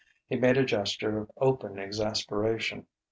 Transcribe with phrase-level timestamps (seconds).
[0.29, 2.87] He made a gesture of open exasperation.